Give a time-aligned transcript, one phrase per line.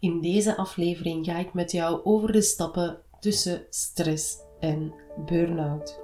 [0.00, 4.94] In deze aflevering ga ik met jou over de stappen tussen stress en
[5.26, 6.00] burn-out.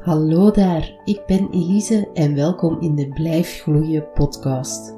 [0.00, 4.94] Hallo daar, ik ben Elise en welkom in de Blijf Gloeien podcast.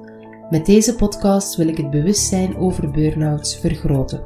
[0.50, 4.24] Met deze podcast wil ik het bewustzijn over burn-outs vergroten,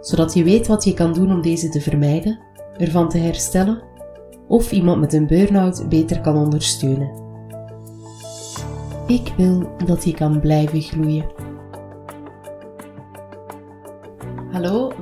[0.00, 2.40] zodat je weet wat je kan doen om deze te vermijden,
[2.76, 3.82] ervan te herstellen
[4.48, 7.22] of iemand met een burn-out beter kan ondersteunen.
[9.06, 11.33] Ik wil dat je kan blijven gloeien.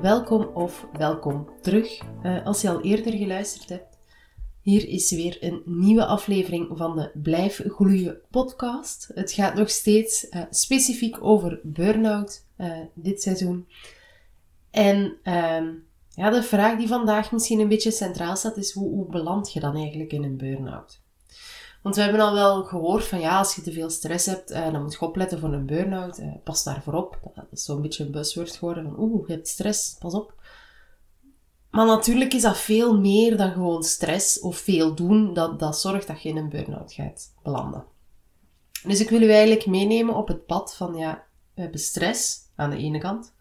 [0.03, 2.01] Welkom of welkom terug.
[2.23, 3.99] Uh, als je al eerder geluisterd hebt,
[4.61, 9.11] hier is weer een nieuwe aflevering van de Blijf Gloeien podcast.
[9.15, 13.69] Het gaat nog steeds uh, specifiek over burn-out uh, dit seizoen.
[14.71, 15.69] En ehm,
[16.09, 19.61] ja, de vraag die vandaag misschien een beetje centraal staat is: hoe, hoe beland je
[19.61, 21.02] dan eigenlijk in een burn-out?
[21.83, 24.73] Want we hebben al wel gehoord van ja, als je te veel stress hebt, eh,
[24.73, 26.19] dan moet je opletten voor een burn-out.
[26.19, 27.19] Eh, pas daarvoor op.
[27.35, 30.35] Dat is zo'n beetje een buzzword geworden van oeh, je hebt stress, pas op.
[31.71, 36.07] Maar natuurlijk is dat veel meer dan gewoon stress of veel doen dat, dat zorgt
[36.07, 37.85] dat je in een burn-out gaat belanden.
[38.87, 42.71] Dus ik wil u eigenlijk meenemen op het pad van ja, we hebben stress aan
[42.71, 43.35] de ene kant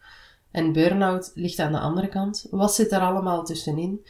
[0.52, 2.48] en burn-out ligt aan de andere kant.
[2.50, 4.06] Wat zit er allemaal tussenin?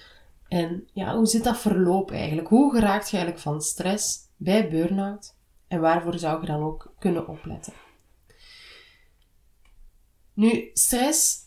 [0.52, 2.48] En ja, hoe zit dat verloop eigenlijk?
[2.48, 5.36] Hoe geraakt je eigenlijk van stress bij burn-out?
[5.68, 7.74] En waarvoor zou je dan ook kunnen opletten?
[10.34, 11.38] Nu, stress,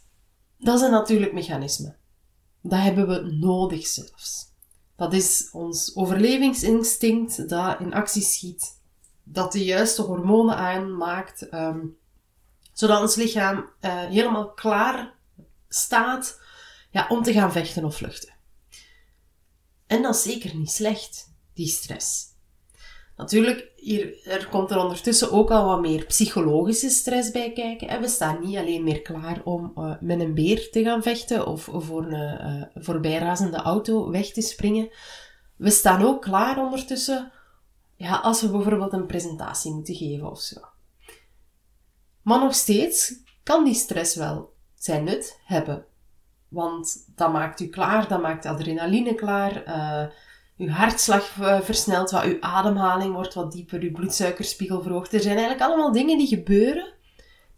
[0.59, 1.97] dat is een natuurlijk mechanisme.
[2.61, 4.53] Dat hebben we nodig zelfs.
[4.97, 8.81] Dat is ons overlevingsinstinct dat in actie schiet.
[9.23, 11.97] Dat de juiste hormonen aanmaakt, um,
[12.73, 15.15] zodat ons lichaam uh, helemaal klaar
[15.69, 16.41] staat
[16.91, 18.34] ja, om te gaan vechten of vluchten.
[19.95, 22.27] En dat is zeker niet slecht, die stress.
[23.17, 27.89] Natuurlijk, hier, er komt er ondertussen ook al wat meer psychologische stress bij kijken.
[27.89, 31.47] En we staan niet alleen meer klaar om uh, met een beer te gaan vechten
[31.47, 34.91] of voor een uh, voorbijrazende auto weg te springen.
[35.57, 37.33] We staan ook klaar ondertussen
[37.97, 40.61] ja, als we bijvoorbeeld een presentatie moeten geven of zo.
[42.23, 45.87] Maar nog steeds kan die stress wel zijn nut hebben.
[46.55, 49.67] Want dat maakt u klaar, dat maakt adrenaline klaar.
[49.67, 50.07] Uh,
[50.57, 55.13] uw hartslag uh, versnelt wat, uw ademhaling wordt wat dieper, uw bloedsuikerspiegel verhoogt.
[55.13, 56.93] Er zijn eigenlijk allemaal dingen die gebeuren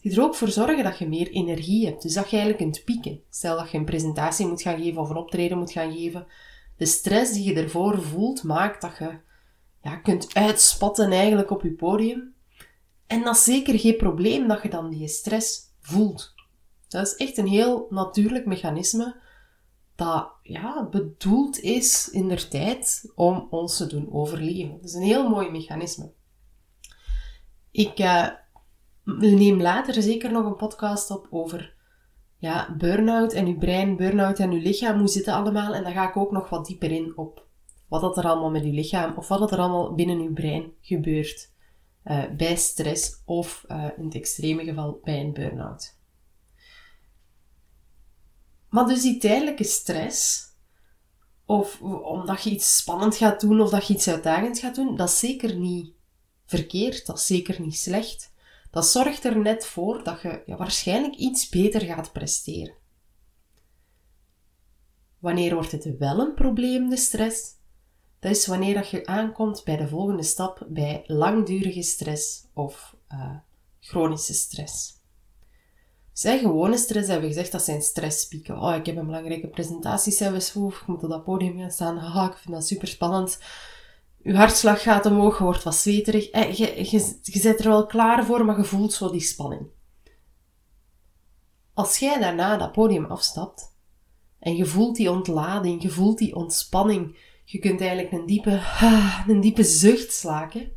[0.07, 2.03] die er ook voor zorgen dat je meer energie hebt.
[2.03, 3.21] Dus dat je eigenlijk kunt pieken.
[3.31, 6.27] Stel dat je een presentatie moet gaan geven of een optreden moet gaan geven.
[6.77, 9.19] De stress die je ervoor voelt, maakt dat je
[9.83, 12.35] ja, kunt uitspatten eigenlijk op je podium.
[13.07, 16.35] En dat is zeker geen probleem dat je dan die stress voelt.
[16.89, 19.17] Dat is echt een heel natuurlijk mechanisme
[19.95, 24.77] dat ja, bedoeld is in der tijd om ons te doen overleven.
[24.77, 26.13] Dat is een heel mooi mechanisme.
[27.71, 28.29] Ik uh,
[29.05, 31.75] neem later zeker nog een podcast op over
[32.39, 35.75] ja, burn-out en uw brein, burn-out en uw lichaam, hoe zitten allemaal.
[35.75, 37.47] En daar ga ik ook nog wat dieper in op
[37.89, 40.73] wat dat er allemaal met uw lichaam of wat dat er allemaal binnen uw brein
[40.81, 41.53] gebeurt
[42.05, 45.96] uh, bij stress of uh, in het extreme geval bij een burn-out.
[48.77, 50.45] Maar dus die tijdelijke stress,
[51.45, 55.09] of omdat je iets spannend gaat doen of dat je iets uitdagends gaat doen, dat
[55.09, 55.93] is zeker niet
[56.47, 58.33] verkeerd, dat is zeker niet slecht.
[58.71, 62.75] Dat zorgt er net voor dat je waarschijnlijk iets beter gaat presteren.
[65.19, 67.51] Wanneer wordt het wel een probleem, de stress?
[68.19, 73.37] Dat is wanneer dat je aankomt bij de volgende stap, bij langdurige stress of uh,
[73.81, 74.97] chronische stress.
[76.17, 78.61] Zij gewone stress hebben gezegd, dat zijn stresspieken.
[78.61, 81.99] Oh, ik heb een belangrijke presentatie, zelfs ik moet op dat podium gaan staan.
[81.99, 83.39] Haha, ik vind dat super spannend.
[84.23, 86.31] Je hartslag gaat omhoog, je wordt wat zweterig.
[86.31, 86.91] Eh, je,
[87.23, 89.67] je, er wel klaar voor, maar je voelt zo die spanning.
[91.75, 93.77] Als jij daarna dat podium afstapt
[94.39, 98.63] en je voelt die ontlading, je voelt die ontspanning, je kunt eigenlijk een diepe,
[99.33, 100.71] een diepe zucht slaken,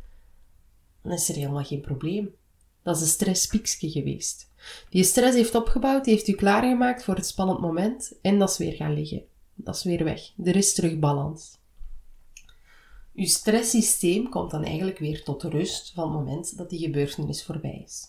[1.02, 2.38] dan is er helemaal geen probleem.
[2.82, 4.48] Dat is een stresspiekje geweest.
[4.90, 8.58] Die stress heeft opgebouwd, die heeft u klaargemaakt voor het spannend moment en dat is
[8.58, 9.22] weer gaan liggen.
[9.54, 10.32] Dat is weer weg.
[10.44, 11.58] Er is terug balans.
[13.14, 17.82] Uw stresssysteem komt dan eigenlijk weer tot rust van het moment dat die gebeurtenis voorbij
[17.84, 18.08] is.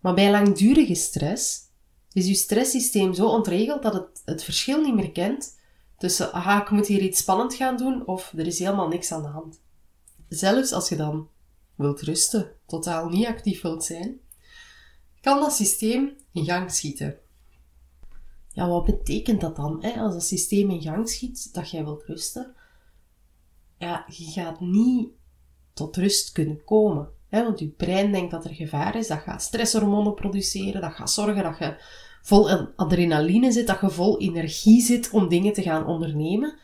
[0.00, 1.60] Maar bij langdurige stress
[2.12, 5.58] is uw stresssysteem zo ontregeld dat het het verschil niet meer kent
[5.98, 9.22] tussen, aha, ik moet hier iets spannend gaan doen of er is helemaal niks aan
[9.22, 9.60] de hand.
[10.28, 11.28] Zelfs als je dan
[11.78, 14.20] wilt rusten, totaal niet actief wilt zijn,
[15.20, 17.18] kan dat systeem in gang schieten.
[18.52, 19.78] Ja, wat betekent dat dan?
[19.80, 20.00] Hè?
[20.00, 22.54] Als dat systeem in gang schiet, dat jij wilt rusten,
[23.78, 25.08] ja, je gaat niet
[25.72, 27.08] tot rust kunnen komen.
[27.30, 31.42] want je brein denkt dat er gevaar is, dat gaat stresshormonen produceren, dat gaat zorgen
[31.42, 31.76] dat je
[32.22, 36.58] vol adrenaline zit, dat je vol energie zit om dingen te gaan ondernemen.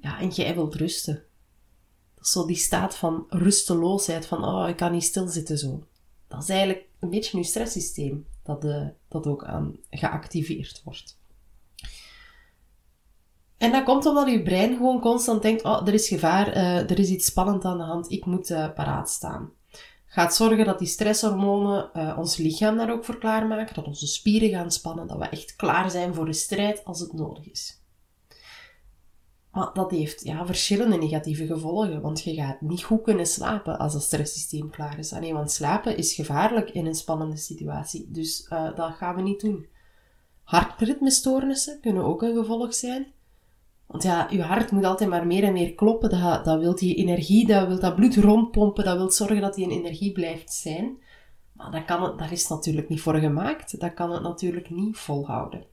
[0.00, 1.25] Ja, en jij wilt rusten.
[2.26, 5.82] Zo die staat van rusteloosheid, van oh, ik kan niet stilzitten zo.
[6.28, 11.18] Dat is eigenlijk een beetje je stresssysteem dat, uh, dat ook aan geactiveerd wordt.
[13.56, 16.98] En dat komt omdat je brein gewoon constant denkt, oh, er is gevaar, uh, er
[16.98, 19.50] is iets spannend aan de hand, ik moet uh, paraat staan.
[20.06, 24.70] Gaat zorgen dat die stresshormonen ons lichaam daar ook voor klaarmaken, dat onze spieren gaan
[24.70, 27.80] spannen, dat we echt klaar zijn voor de strijd als het nodig is.
[29.56, 33.94] Maar dat heeft ja, verschillende negatieve gevolgen, want je gaat niet goed kunnen slapen als
[33.94, 35.10] het stresssysteem klaar is.
[35.10, 39.66] Nee, want slapen is gevaarlijk in een spannende situatie, dus dat gaan we niet doen.
[40.42, 43.06] Hartritmestoornissen kunnen ook een gevolg zijn.
[43.86, 46.10] Want ja, je hart moet altijd maar meer en meer kloppen.
[46.10, 49.70] Dat, dat wil die energie, dat wil dat bloed rondpompen, dat wil zorgen dat die
[49.70, 50.98] energie blijft zijn.
[51.52, 53.80] Maar dat, kan het, is natuurlijk niet voor gemaakt.
[53.80, 55.64] Dat kan het natuurlijk niet volhouden.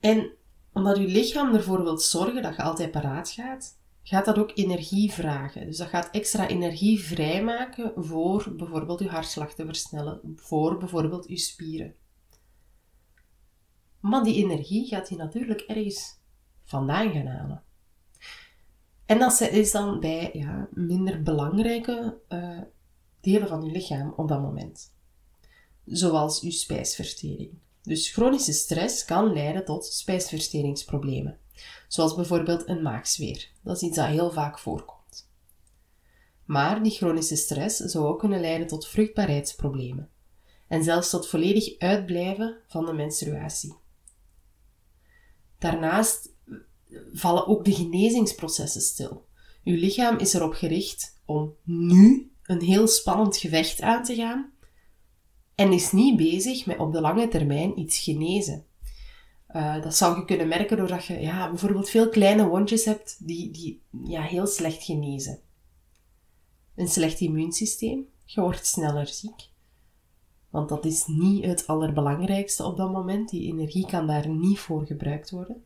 [0.00, 0.40] En
[0.72, 5.12] omdat je lichaam ervoor wilt zorgen dat je altijd paraat gaat, gaat dat ook energie
[5.12, 5.66] vragen.
[5.66, 11.38] Dus dat gaat extra energie vrijmaken voor bijvoorbeeld je hartslag te versnellen, voor bijvoorbeeld je
[11.38, 11.94] spieren.
[14.00, 16.20] Maar die energie gaat hij natuurlijk ergens
[16.64, 17.62] vandaan gaan halen.
[19.06, 22.60] En dat is dan bij ja, minder belangrijke uh,
[23.20, 24.94] delen van je lichaam op dat moment.
[25.84, 27.58] Zoals je spijsvertering.
[27.82, 31.38] Dus chronische stress kan leiden tot spijsverteringsproblemen.
[31.88, 33.50] Zoals bijvoorbeeld een maagzweer.
[33.62, 35.30] Dat is iets dat heel vaak voorkomt.
[36.44, 40.10] Maar die chronische stress zou ook kunnen leiden tot vruchtbaarheidsproblemen.
[40.68, 43.74] En zelfs tot volledig uitblijven van de menstruatie.
[45.58, 46.32] Daarnaast
[47.12, 49.26] vallen ook de genezingsprocessen stil.
[49.64, 54.51] Uw lichaam is erop gericht om nu een heel spannend gevecht aan te gaan
[55.54, 58.64] en is niet bezig met op de lange termijn iets genezen.
[59.56, 63.50] Uh, dat zou je kunnen merken doordat je ja, bijvoorbeeld veel kleine wondjes hebt die,
[63.50, 65.40] die ja, heel slecht genezen.
[66.74, 69.50] Een slecht immuunsysteem, je wordt sneller ziek.
[70.50, 73.30] Want dat is niet het allerbelangrijkste op dat moment.
[73.30, 75.64] Die energie kan daar niet voor gebruikt worden.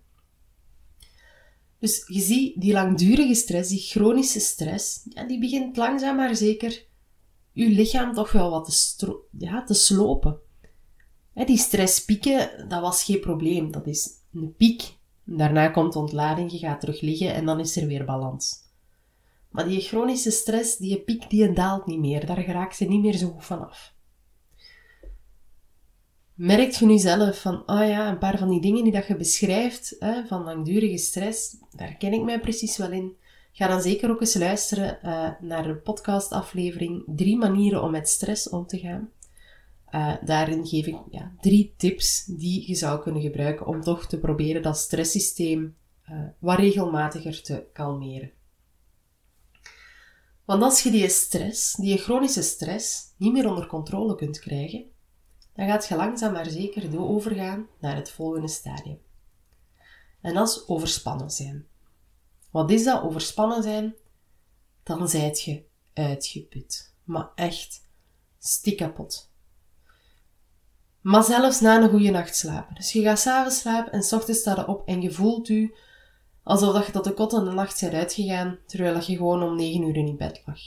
[1.78, 6.85] Dus je ziet, die langdurige stress, die chronische stress, ja, die begint langzaam maar zeker
[7.56, 10.38] je lichaam toch wel wat te, ja, slopen.
[11.32, 13.70] die stresspieken, dat was geen probleem.
[13.70, 14.94] Dat is een piek.
[15.24, 18.54] Daarna komt ontlading, je gaat terug liggen en dan is er weer balans.
[19.50, 22.26] Maar die chronische stress, die piek, die daalt niet meer.
[22.26, 23.94] Daar geraakt ze niet meer zo goed vanaf.
[26.34, 29.16] Merkt je nu zelf van, oh ja, een paar van die dingen die dat je
[29.16, 33.16] beschrijft, hè, van langdurige stress, daar ken ik mij precies wel in.
[33.56, 38.48] Ga dan zeker ook eens luisteren uh, naar de podcastaflevering Drie manieren om met stress
[38.48, 39.10] om te gaan.
[39.90, 44.18] Uh, daarin geef ik ja, drie tips die je zou kunnen gebruiken om toch te
[44.18, 45.76] proberen dat stresssysteem
[46.10, 48.30] uh, wat regelmatiger te kalmeren.
[50.44, 54.84] Want als je die stress, die chronische stress, niet meer onder controle kunt krijgen,
[55.54, 58.98] dan gaat je langzaam maar zeker overgaan naar het volgende stadium.
[60.20, 61.66] En dat is overspannen zijn.
[62.56, 63.94] Wat is dat, overspannen zijn?
[64.82, 65.64] Dan zijt je
[65.94, 66.94] uitgeput.
[67.04, 67.88] Maar echt
[68.38, 69.30] stikkapot.
[71.00, 72.74] Maar zelfs na een goede nacht slapen.
[72.74, 75.78] Dus je gaat s'avonds slapen en s ochtends sta je op en je voelt je
[76.42, 79.82] alsof dat je de kot in de nacht bent uitgegaan, terwijl je gewoon om 9
[79.82, 80.60] uur in bed lag.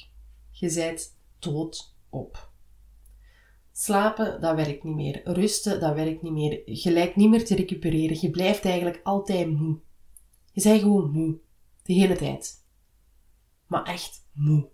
[0.51, 2.51] Je zijt dood op.
[3.71, 5.21] Slapen, dat werkt niet meer.
[5.23, 6.61] Rusten, dat werkt niet meer.
[6.65, 8.17] Je lijkt niet meer te recupereren.
[8.21, 9.79] Je blijft eigenlijk altijd moe.
[10.51, 11.39] Je bent gewoon moe.
[11.83, 12.63] De hele tijd.
[13.67, 14.69] Maar echt moe.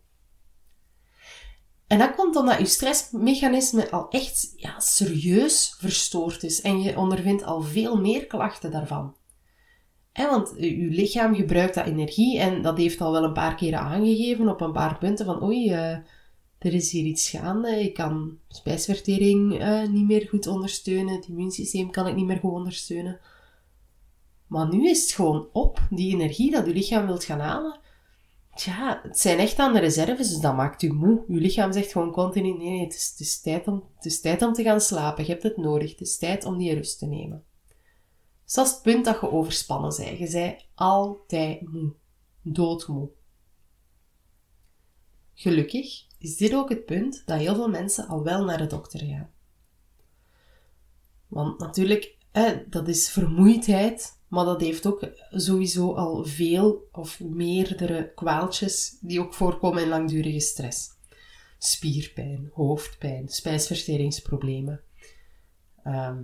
[1.88, 7.44] En dat komt omdat je stressmechanisme al echt ja, serieus verstoord is en je ondervindt
[7.44, 9.16] al veel meer klachten daarvan.
[10.12, 13.80] En want je lichaam gebruikt dat energie en dat heeft al wel een paar keren
[13.80, 15.90] aangegeven op een paar punten van oei, uh,
[16.58, 21.92] er is hier iets gaande, ik kan spijsvertering uh, niet meer goed ondersteunen, het immuunsysteem
[21.92, 23.20] kan ik niet meer goed ondersteunen.
[24.48, 27.80] Maar nu is het gewoon op, die energie dat je lichaam wilt gaan halen.
[28.56, 31.24] Tja, het zijn echt aan de reserves, dus dat maakt u moe.
[31.28, 34.42] Je lichaam zegt gewoon continu, nee, nee, het is, het tijd om, het is tijd
[34.42, 37.06] om te gaan slapen, je hebt het nodig, het is tijd om die rust te
[37.06, 37.44] nemen.
[38.44, 40.18] Dus dat is het punt dat je overspannen bent.
[40.18, 41.94] Je bent altijd moe.
[42.42, 43.10] Doodmoe.
[45.34, 49.00] Gelukkig is dit ook het punt dat heel veel mensen al wel naar de dokter
[49.00, 49.30] gaan.
[51.28, 52.15] Want natuurlijk,
[52.70, 59.34] dat is vermoeidheid, maar dat heeft ook sowieso al veel of meerdere kwaaltjes die ook
[59.34, 60.90] voorkomen in langdurige stress.
[61.58, 64.82] Spierpijn, hoofdpijn, spijsverteringsproblemen.
[65.84, 66.24] Ehm,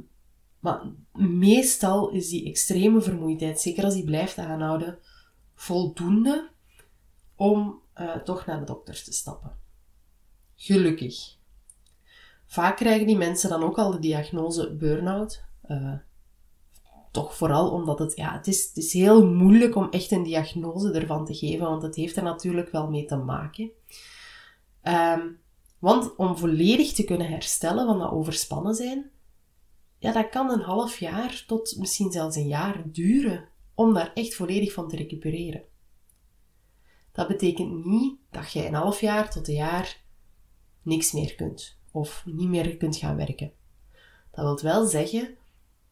[0.59, 0.81] maar
[1.13, 4.99] meestal is die extreme vermoeidheid, zeker als die blijft aanhouden,
[5.55, 6.49] voldoende
[7.35, 9.57] om uh, toch naar de dokter te stappen.
[10.55, 11.37] Gelukkig.
[12.45, 15.43] Vaak krijgen die mensen dan ook al de diagnose burn-out.
[15.71, 15.93] Uh,
[17.11, 20.91] toch vooral omdat het, ja, het is, het is heel moeilijk om echt een diagnose
[20.91, 23.71] ervan te geven, want het heeft er natuurlijk wel mee te maken.
[24.83, 25.39] Um,
[25.79, 29.11] want om volledig te kunnen herstellen van dat overspannen zijn,
[29.97, 34.35] ja, dat kan een half jaar tot misschien zelfs een jaar duren om daar echt
[34.35, 35.63] volledig van te recupereren.
[37.11, 40.01] Dat betekent niet dat je een half jaar tot een jaar
[40.81, 43.51] niks meer kunt of niet meer kunt gaan werken.
[44.31, 45.35] Dat wil wel zeggen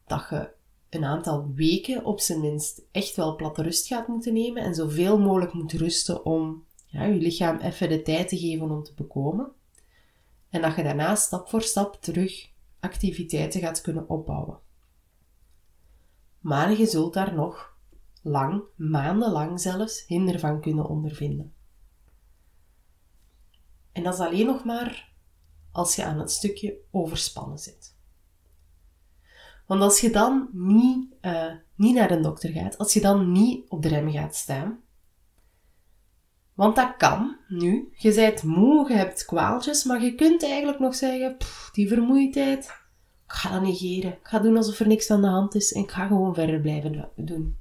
[0.09, 0.49] dat je
[0.89, 5.19] een aantal weken op zijn minst echt wel platte rust gaat moeten nemen en zoveel
[5.19, 9.51] mogelijk moet rusten om ja, je lichaam even de tijd te geven om te bekomen.
[10.49, 12.49] En dat je daarna stap voor stap terug
[12.79, 14.59] activiteiten gaat kunnen opbouwen.
[16.39, 17.77] Maar je zult daar nog
[18.21, 21.53] lang, maandenlang zelfs, hinder van kunnen ondervinden.
[23.91, 25.13] En dat is alleen nog maar
[25.71, 27.97] als je aan het stukje overspannen zit.
[29.69, 33.69] Want als je dan niet, uh, niet naar een dokter gaat, als je dan niet
[33.69, 34.79] op de rem gaat staan,
[36.53, 37.93] want dat kan nu.
[37.95, 41.37] Je bent moe, je hebt kwaaltjes, maar je kunt eigenlijk nog zeggen,
[41.71, 42.65] die vermoeidheid,
[43.25, 44.11] ik ga dat negeren.
[44.11, 46.59] Ik ga doen alsof er niks aan de hand is en ik ga gewoon verder
[46.59, 47.57] blijven doen.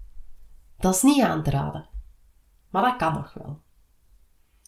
[0.79, 1.89] Dat is niet aan te raden.
[2.71, 3.61] Maar dat kan nog wel.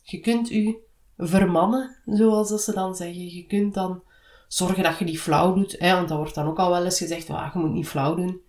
[0.02, 0.76] Je kunt u
[1.16, 3.34] vermannen, zoals ze dan zeggen.
[3.34, 4.02] Je kunt dan
[4.52, 5.76] zorgen dat je niet flauw doet.
[5.78, 8.14] Hè, want dat wordt dan ook al wel eens gezegd, oh, je moet niet flauw
[8.14, 8.40] doen.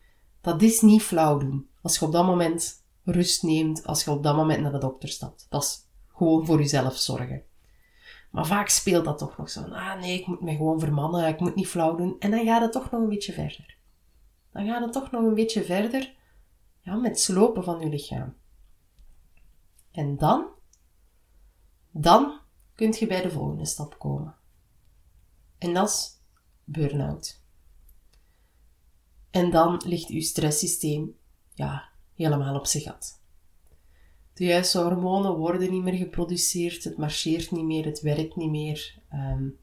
[0.42, 1.70] Dat is niet flauw doen.
[1.82, 5.10] Als je op dat moment rust neemt, als je op dat moment naar de dokter
[5.10, 5.46] stapt.
[5.50, 7.44] Dat is gewoon voor jezelf zorgen.
[8.32, 9.62] Maar vaak speelt dat toch nog zo.
[9.62, 12.16] Ah nee, ik moet me gewoon vermannen, ik moet niet flauw doen.
[12.20, 13.78] En dan gaat het toch nog een beetje verder.
[14.52, 16.14] Dan gaat het toch nog een beetje verder
[16.82, 18.36] ja, met slopen van je lichaam.
[19.92, 20.46] En dan,
[21.92, 22.40] dan
[22.76, 24.36] kun je bij de volgende stap komen.
[25.62, 26.20] En dat is
[26.64, 27.42] burn-out.
[29.30, 31.16] En dan ligt uw stresssysteem
[31.54, 33.22] ja, helemaal op zijn gat.
[34.34, 39.00] De juiste hormonen worden niet meer geproduceerd, het marcheert niet meer, het werkt niet meer.
[39.14, 39.58] Um,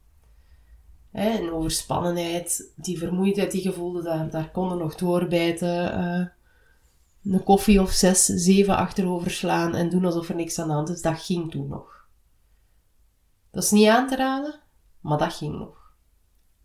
[1.10, 5.98] hè, en overspannenheid, die vermoeidheid die je voelde, daar, daar konden nog doorbijten.
[5.98, 6.26] Uh,
[7.34, 10.88] een koffie of zes, zeven achterover slaan en doen alsof er niks aan de hand
[10.88, 12.08] is, dat ging toen nog.
[13.50, 14.60] Dat is niet aan te raden,
[15.00, 15.77] maar dat ging nog.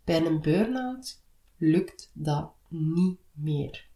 [0.04, 1.22] Bij een burn-out
[1.56, 3.88] lukt dat niet meer.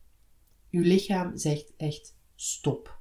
[0.71, 2.99] Uw lichaam zegt echt stop.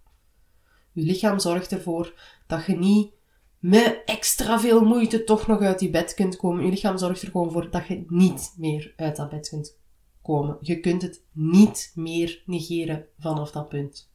[0.94, 2.14] Uw lichaam zorgt ervoor
[2.48, 3.12] dat je niet
[3.60, 6.64] met extra veel moeite toch nog uit die bed kunt komen.
[6.64, 9.78] Uw lichaam zorgt er gewoon voor dat je niet meer uit dat bed kunt
[10.22, 10.58] komen.
[10.62, 14.12] Je kunt het niet meer negeren vanaf dat punt.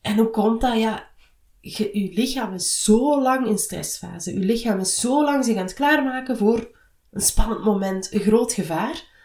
[0.00, 0.78] En hoe komt dat?
[0.78, 1.10] Ja,
[1.60, 4.32] je, uw lichaam is zo lang in stressfase.
[4.32, 6.76] Uw lichaam is zo lang zich aan het klaarmaken voor
[7.10, 9.16] een spannend moment, een groot gevaar.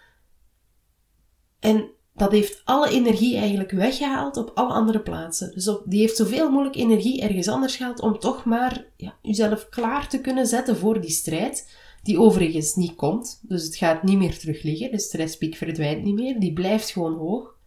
[1.60, 5.52] En dat heeft alle energie eigenlijk weggehaald op alle andere plaatsen.
[5.54, 9.70] Dus op, die heeft zoveel mogelijk energie ergens anders gehaald om toch maar ja, jezelf
[9.70, 11.82] klaar te kunnen zetten voor die strijd.
[12.04, 13.42] Die overigens niet komt.
[13.48, 14.92] Dus het gaat niet meer terug liggen.
[14.92, 16.40] De stresspiek verdwijnt niet meer.
[16.40, 17.58] Die blijft gewoon hoog.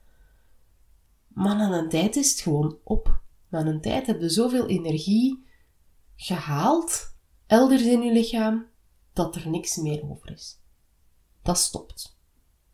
[1.29, 3.21] Maar na een tijd is het gewoon op.
[3.49, 5.45] Na een tijd heb je zoveel energie
[6.17, 8.67] gehaald, elders in je lichaam,
[9.13, 10.61] dat er niks meer over is.
[11.43, 12.19] Dat stopt.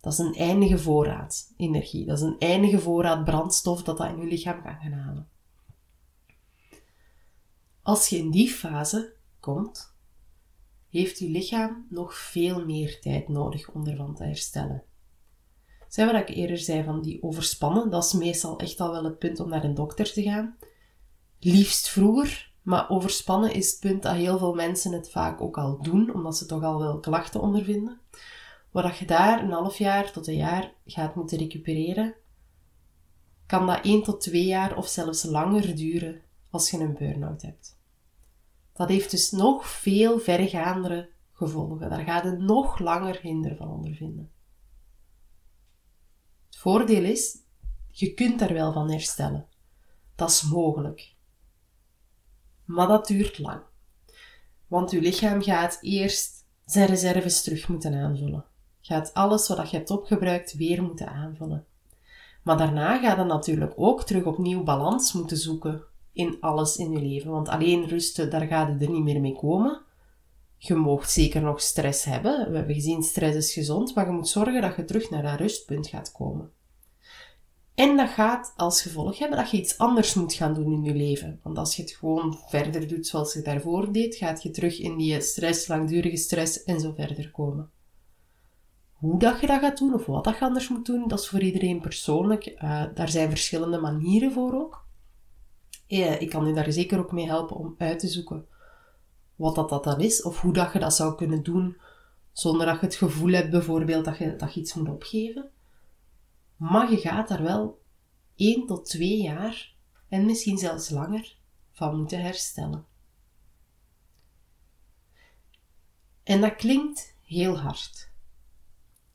[0.01, 2.07] Dat is een eindige voorraad energie.
[2.07, 5.29] Dat is een eindige voorraad brandstof dat dat in je lichaam kan gaan halen.
[7.83, 9.95] Als je in die fase komt,
[10.89, 14.85] heeft je lichaam nog veel meer tijd nodig om ervan te herstellen.
[15.93, 19.19] Zijn wat ik eerder zei van die overspannen, dat is meestal echt al wel het
[19.19, 20.57] punt om naar een dokter te gaan.
[21.39, 25.83] Liefst vroeger, maar overspannen is het punt dat heel veel mensen het vaak ook al
[25.83, 28.01] doen, omdat ze toch al wel klachten ondervinden
[28.71, 32.15] waar je daar een half jaar tot een jaar gaat moeten recupereren,
[33.47, 36.21] kan dat 1 tot 2 jaar of zelfs langer duren
[36.51, 37.79] als je een burn-out hebt.
[38.73, 41.91] Dat heeft dus nog veel vergaandere gevolgen.
[41.91, 44.31] Daar gaat je nog langer hinder van ondervinden.
[46.63, 47.37] Het voordeel is,
[47.91, 49.47] je kunt daar wel van herstellen.
[50.15, 51.15] Dat is mogelijk.
[52.65, 53.61] Maar dat duurt lang.
[54.67, 58.45] Want je lichaam gaat eerst zijn reserves terug moeten aanvullen.
[58.81, 61.67] Gaat alles wat je hebt opgebruikt weer moeten aanvullen.
[62.43, 67.01] Maar daarna gaat je natuurlijk ook terug opnieuw balans moeten zoeken in alles in je
[67.01, 67.31] leven.
[67.31, 69.83] Want alleen rusten, daar gaat je er niet meer mee komen.
[70.65, 72.51] Je moogt zeker nog stress hebben.
[72.51, 75.39] We hebben gezien, stress is gezond, maar je moet zorgen dat je terug naar dat
[75.39, 76.51] rustpunt gaat komen.
[77.75, 80.95] En dat gaat als gevolg hebben dat je iets anders moet gaan doen in je
[80.95, 81.41] leven.
[81.43, 84.97] Want als je het gewoon verder doet zoals je daarvoor deed, gaat je terug in
[84.97, 87.71] die stress, langdurige stress en zo verder komen.
[88.93, 91.29] Hoe dat je dat gaat doen of wat dat je anders moet doen, dat is
[91.29, 92.47] voor iedereen persoonlijk.
[92.47, 94.87] Uh, daar zijn verschillende manieren voor ook.
[95.87, 98.47] Ja, ik kan je daar zeker ook mee helpen om uit te zoeken
[99.37, 101.77] wat dat, dat dan is of hoe dat je dat zou kunnen doen
[102.33, 105.51] zonder dat je het gevoel hebt bijvoorbeeld dat je, dat iets moet opgeven.
[106.57, 107.83] Maar je gaat daar wel
[108.37, 109.75] 1 tot 2 jaar
[110.09, 111.37] en misschien zelfs langer
[111.71, 112.87] van moeten herstellen.
[116.23, 118.11] En dat klinkt heel hard.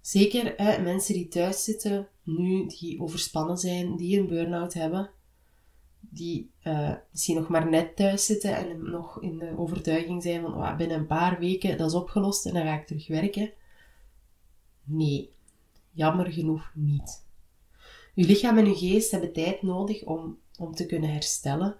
[0.02, 5.10] Zeker hè, mensen die thuis zitten, nu die overspannen zijn, die een burn-out hebben,
[6.00, 10.78] die uh, misschien nog maar net thuis zitten en nog in de overtuiging zijn van
[10.78, 13.54] binnen een paar weken dat is opgelost en dan ga ik terug werken.
[14.84, 15.34] Nee,
[15.92, 17.26] jammer genoeg niet.
[18.14, 21.78] Je lichaam en je geest hebben tijd nodig om, om te kunnen herstellen.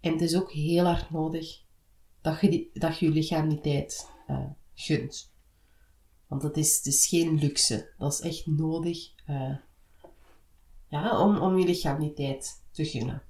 [0.00, 1.62] En het is ook heel hard nodig
[2.20, 5.32] dat je, dat je, lichaam die tijd uh, gunt.
[6.26, 7.92] Want dat is, is geen luxe.
[7.98, 9.56] Dat is echt nodig uh,
[10.88, 13.22] ja, om, om je lichaam die tijd te gunnen.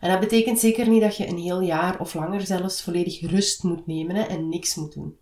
[0.00, 3.62] En dat betekent zeker niet dat je een heel jaar of langer zelfs volledig rust
[3.62, 5.18] moet nemen hè, en niks moet doen.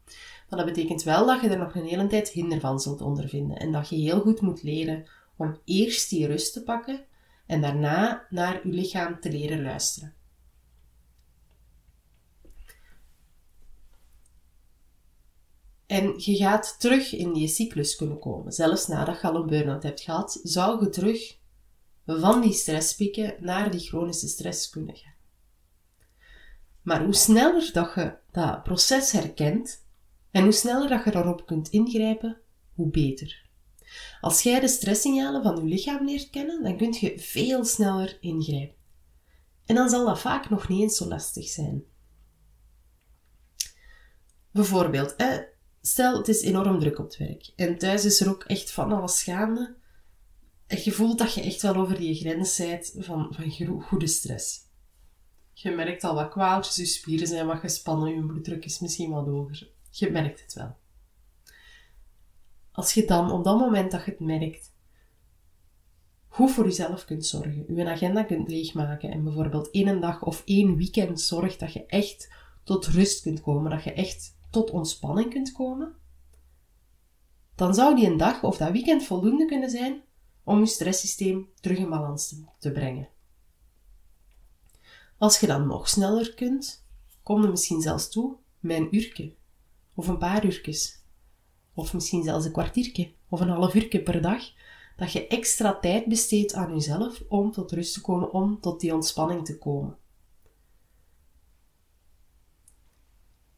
[0.48, 3.56] Maar dat betekent wel dat je er nog een hele tijd hinder van zult ondervinden.
[3.56, 5.04] En dat je heel goed moet leren
[5.36, 7.04] om eerst die rust te pakken
[7.46, 10.14] en daarna naar je lichaam te leren luisteren.
[15.86, 18.52] En je gaat terug in die cyclus kunnen komen.
[18.52, 21.38] Zelfs nadat je al een burn-out hebt gehad, zou je terug
[22.06, 25.14] van die stresspieken naar die chronische stress kunnen gaan.
[26.82, 29.86] Maar hoe sneller dat je dat proces herkent
[30.30, 32.40] en hoe sneller dat je daarop kunt ingrijpen,
[32.74, 33.44] hoe beter.
[34.20, 38.76] Als jij de stresssignalen van je lichaam leert kennen, dan kun je veel sneller ingrijpen.
[39.64, 41.84] En dan zal dat vaak nog niet eens zo lastig zijn.
[44.50, 45.16] Bijvoorbeeld,
[45.80, 48.92] stel het is enorm druk op het werk en thuis is er ook echt van
[48.92, 49.76] alles gaande
[50.68, 54.64] je voelt dat je echt wel over die grens bent van, van goede stress.
[55.52, 59.26] Je merkt al wat kwaaltjes, je spieren zijn wat gespannen, je bloeddruk is misschien wat
[59.26, 59.70] hoger.
[59.90, 60.76] Je merkt het wel.
[62.72, 64.74] Als je dan op dat moment dat je het merkt,
[66.28, 70.76] goed voor jezelf kunt zorgen, je agenda kunt leegmaken en bijvoorbeeld één dag of één
[70.76, 72.32] weekend zorgt dat je echt
[72.64, 75.94] tot rust kunt komen, dat je echt tot ontspanning kunt komen,
[77.54, 80.02] dan zou die een dag of dat weekend voldoende kunnen zijn
[80.46, 83.08] om je stresssysteem terug in balans te, brengen.
[85.18, 86.84] Als je dan nog sneller kunt,
[87.22, 89.34] kom je misschien zelfs toe met een uurtje
[89.94, 91.02] of een paar uurtjes
[91.74, 94.42] of misschien zelfs een kwartiertje of een half uurtje per dag,
[94.96, 98.94] dat je extra tijd besteedt aan jezelf om tot rust te komen, om tot die
[98.94, 99.96] ontspanning te komen.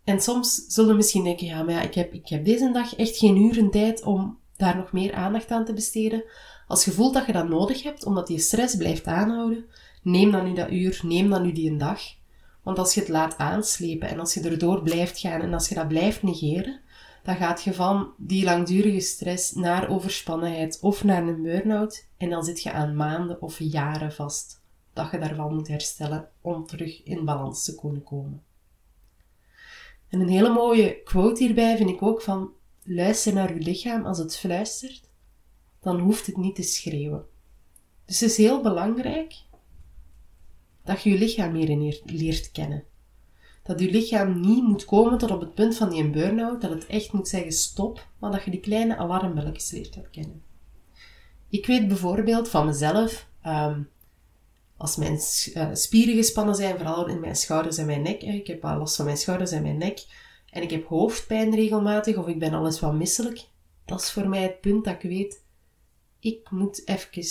[0.05, 2.97] En soms zullen we misschien denken, ja, maar ja, ik, heb, ik heb deze dag
[2.97, 6.25] echt geen uren tijd om daar nog meer aandacht aan te besteden.
[6.69, 9.65] Als je voelt dat je dat nodig hebt, omdat je stress blijft aanhouden,
[10.03, 12.01] neem dan nu dat uur, neem dan nu die een dag.
[12.63, 15.75] Want als je het laat aanslepen en als je erdoor blijft gaan en als je
[15.75, 16.81] dat blijft negeren,
[17.23, 22.45] dan gaat je van die langdurige stress naar overspannenheid of naar een burn-out en dan
[22.45, 27.25] zit je aan maanden of jaren vast dat je daarvan moet herstellen om terug in
[27.25, 28.43] balans te kunnen komen.
[30.09, 32.51] En een hele mooie quote hierbij vind ik ook van
[32.85, 35.08] luister naar je lichaam als het fluistert,
[35.81, 37.25] dan hoeft het niet te schreeuwen.
[38.05, 39.35] Dus het is heel belangrijk
[40.85, 42.85] dat je je lichaam meer leert kennen.
[43.63, 46.87] Dat je lichaam niet moet komen tot op het punt van die burn-out, dat het
[46.87, 50.43] echt moet zeggen stop, maar dat je die kleine alarmbelletjes leert herkennen.
[51.49, 53.83] Ik weet bijvoorbeeld van mezelf, ehm,
[54.77, 55.13] als mijn
[55.55, 58.97] uh, spieren gespannen zijn, vooral in mijn schouders en mijn nek, ik heb al last
[58.97, 60.07] van mijn schouders en mijn nek,
[60.51, 63.45] en ik heb hoofdpijn regelmatig, of ik ben alles wat misselijk,
[63.85, 65.43] dat is voor mij het punt dat ik weet,
[66.21, 67.27] ik moet even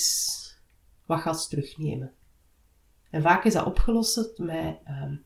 [1.05, 2.13] wat gas terugnemen.
[3.09, 5.25] En vaak is dat opgelost met um,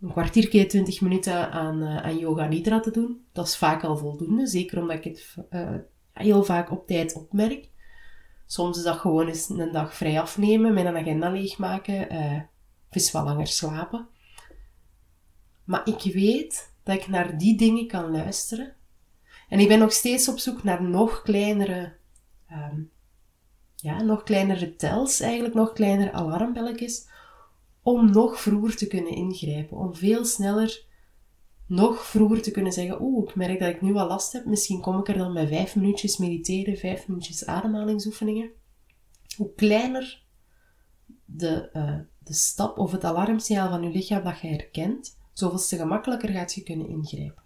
[0.00, 3.26] een kwartiertje, twintig minuten aan, uh, aan yoga nidra te doen.
[3.32, 5.76] Dat is vaak al voldoende, zeker omdat ik het uh,
[6.12, 7.68] heel vaak op tijd opmerk.
[8.46, 13.46] Soms is dat gewoon eens een dag vrij afnemen, mijn agenda leegmaken, uh, wat langer
[13.46, 14.08] slapen.
[15.64, 18.76] Maar ik weet dat ik naar die dingen kan luisteren
[19.48, 21.96] En ik ben nog steeds op zoek naar nog kleinere,
[22.50, 22.80] ehm,
[23.76, 27.08] ja, nog kleinere tels, eigenlijk nog kleinere alarmbelletjes,
[27.82, 30.88] om nog vroeger te kunnen ingrijpen, om veel sneller
[31.66, 34.80] nog vroeger te kunnen zeggen, oeh, ik merk dat ik nu al last heb, misschien
[34.80, 38.50] kom ik er dan bij vijf minuutjes mediteren, vijf minuutjes ademhalingsoefeningen.
[39.36, 40.22] Hoe kleiner
[41.24, 45.76] de, uh, de stap of het alarmsignaal van je lichaam dat je herkent, zoveel te
[45.76, 47.42] gemakkelijker gaat je kunnen ingrijpen.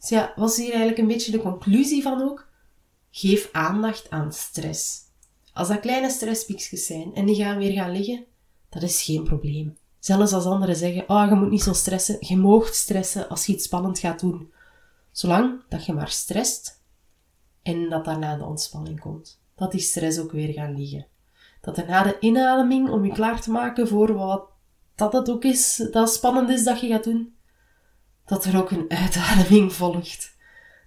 [0.00, 2.48] Dus ja, was hier eigenlijk een beetje de conclusie van ook?
[3.10, 4.98] Geef aandacht aan stress.
[5.52, 8.24] Als dat kleine stresspiekjes zijn en die gaan weer gaan liggen,
[8.68, 9.76] dat is geen probleem.
[9.98, 12.16] Zelfs als anderen zeggen, oh, je moet niet zo stressen.
[12.20, 14.52] Je moogt stressen als je iets spannend gaat doen.
[15.12, 16.82] Zolang dat je maar stresst
[17.62, 19.40] en dat daarna de ontspanning komt.
[19.54, 21.06] Dat die stress ook weer gaan liggen.
[21.60, 24.48] Dat er na de inademing, om je klaar te maken voor wat
[24.94, 27.34] dat het ook is, dat spannend is dat je gaat doen,
[28.30, 30.36] dat er ook een uitademing volgt.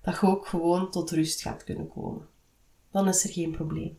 [0.01, 2.27] Dat je ook gewoon tot rust gaat kunnen komen.
[2.91, 3.97] Dan is er geen probleem.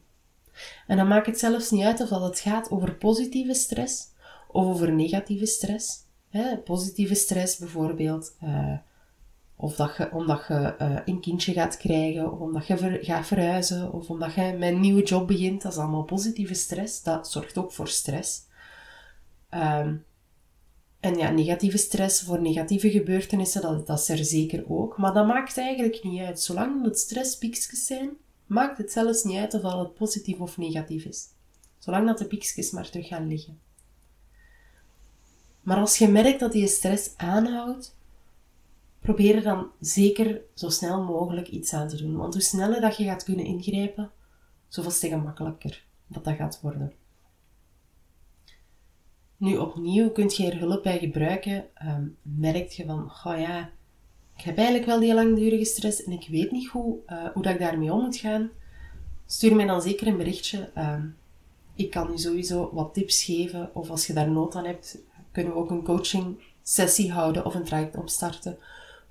[0.86, 4.02] En dan maakt het zelfs niet uit of dat het gaat over positieve stress
[4.48, 6.02] of over negatieve stress.
[6.64, 8.76] Positieve stress bijvoorbeeld, uh,
[9.56, 13.92] of dat je, omdat je uh, een kindje gaat krijgen, of omdat je gaat verhuizen,
[13.92, 15.62] of omdat je met een nieuwe job begint.
[15.62, 17.02] Dat is allemaal positieve stress.
[17.02, 18.42] Dat zorgt ook voor stress.
[19.50, 20.04] Um,
[21.04, 24.96] en ja, negatieve stress voor negatieve gebeurtenissen, dat, dat is er zeker ook.
[24.96, 26.40] Maar dat maakt eigenlijk niet uit.
[26.40, 28.10] Zolang het stresspiekjes zijn,
[28.46, 31.24] maakt het zelfs niet uit of het positief of negatief is.
[31.78, 33.58] Zolang dat de piekjes maar terug gaan liggen.
[35.60, 37.96] Maar als je merkt dat die stress aanhoudt,
[39.00, 42.16] probeer er dan zeker zo snel mogelijk iets aan te doen.
[42.16, 44.10] Want hoe sneller dat je gaat kunnen ingrijpen,
[44.68, 46.92] zoveel te gemakkelijker dat dat gaat worden.
[49.36, 51.64] Nu opnieuw kunt je er hulp bij gebruiken.
[51.86, 53.70] Um, merk je van, oh ja,
[54.36, 57.52] ik heb eigenlijk wel die langdurige stress en ik weet niet hoe, uh, hoe dat
[57.52, 58.50] ik daarmee om moet gaan.
[59.26, 60.70] Stuur mij dan zeker een berichtje.
[60.78, 61.16] Um,
[61.74, 63.70] ik kan je sowieso wat tips geven.
[63.74, 64.98] Of als je daar nood aan hebt,
[65.32, 68.58] kunnen we ook een coaching sessie houden of een traject opstarten.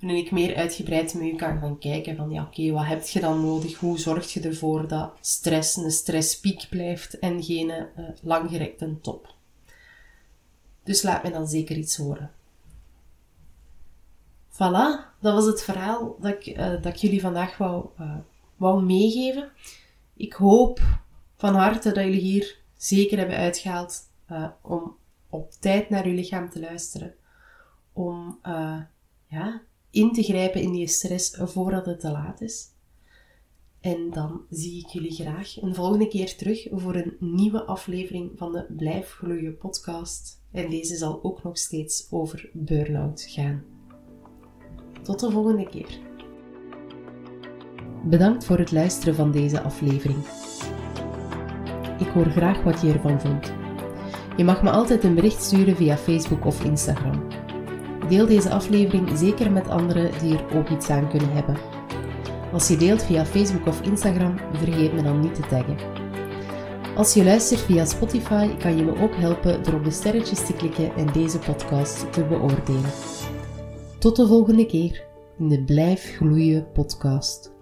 [0.00, 3.20] Waarin ik meer uitgebreid met je kan gaan kijken van ja oké, wat heb je
[3.20, 3.78] dan nodig?
[3.78, 9.34] Hoe zorg je ervoor dat stress een stresspiek blijft en geen uh, langgerekte top?
[10.84, 12.30] Dus laat me dan zeker iets horen.
[14.50, 18.16] Voilà, dat was het verhaal dat ik, uh, dat ik jullie vandaag wou, uh,
[18.56, 19.50] wou meegeven.
[20.16, 20.80] Ik hoop
[21.36, 24.96] van harte dat jullie hier zeker hebben uitgehaald uh, om
[25.28, 27.14] op tijd naar uw lichaam te luisteren.
[27.92, 28.38] Om
[29.26, 32.72] ja, in te grijpen in die stress voordat het te laat is.
[33.80, 38.52] En dan zie ik jullie graag een volgende keer terug voor een nieuwe aflevering van
[38.52, 40.43] de Blijf Gloeien podcast.
[40.54, 43.62] En deze zal ook nog steeds over burn-out gaan.
[45.02, 45.98] Tot de volgende keer.
[48.04, 50.18] Bedankt voor het luisteren van deze aflevering.
[51.98, 53.52] Ik hoor graag wat je ervan vond.
[54.36, 57.28] Je mag me altijd een bericht sturen via Facebook of Instagram.
[58.08, 61.56] Deel deze aflevering zeker met anderen die er ook iets aan kunnen hebben.
[62.52, 66.03] Als je deelt via Facebook of Instagram, vergeet me dan niet te taggen.
[66.94, 70.52] Als je luistert via Spotify, kan je me ook helpen door op de sterretjes te
[70.52, 72.90] klikken en deze podcast te beoordelen.
[73.98, 75.04] Tot de volgende keer
[75.38, 77.53] in de Blijf Gloeien podcast.